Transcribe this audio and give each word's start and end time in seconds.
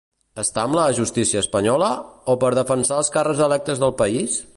Està 0.43 0.61
amb 0.61 0.77
la 0.77 0.85
justícia 0.99 1.43
espanyola 1.43 1.89
o 2.33 2.37
per 2.45 2.51
defensar 2.61 2.99
els 3.03 3.13
càrrecs 3.19 3.45
electes 3.49 3.83
del 3.85 3.95
país? 4.01 4.41